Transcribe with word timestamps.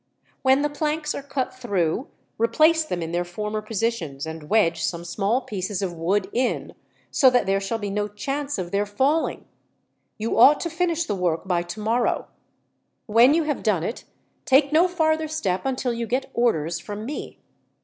"When 0.41 0.63
the 0.63 0.69
planks 0.71 1.13
are 1.13 1.21
cut 1.21 1.53
through, 1.53 2.07
replace 2.39 2.83
them 2.83 3.03
in 3.03 3.11
their 3.11 3.23
former 3.23 3.61
positions, 3.61 4.25
and 4.25 4.49
wedge 4.49 4.81
some 4.81 5.05
small 5.05 5.41
pieces 5.41 5.83
of 5.83 5.93
wood 5.93 6.27
in, 6.33 6.73
so 7.11 7.29
that 7.29 7.45
there 7.45 7.59
shall 7.59 7.77
be 7.77 7.91
no 7.91 8.07
chance 8.07 8.57
of 8.57 8.71
their 8.71 8.87
falling. 8.87 9.45
You 10.17 10.39
ought 10.39 10.59
to 10.61 10.71
finish 10.71 11.03
the 11.05 11.13
work 11.13 11.47
by 11.47 11.61
tomorrow. 11.61 12.25
When 13.05 13.35
you 13.35 13.43
have 13.43 13.61
done 13.61 13.83
it, 13.83 14.05
take 14.43 14.71
no 14.71 14.87
farther 14.87 15.27
step 15.27 15.67
until 15.67 15.93
you 15.93 16.07
get 16.07 16.31
orders 16.33 16.79
from 16.79 17.05
me. 17.05 17.37